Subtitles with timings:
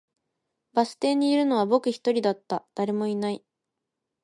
[0.73, 3.45] バス停にいるのは僕一人だった、誰もいない